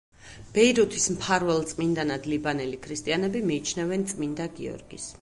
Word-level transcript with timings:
ბეირუთის 0.53 1.05
მფარველ 1.17 1.61
წმინდანად 1.73 2.27
ლიბანელი 2.33 2.83
ქრისტიანები 2.89 3.45
მიიჩნევენ 3.53 4.11
წმინდა 4.15 4.53
გიორგის. 4.61 5.09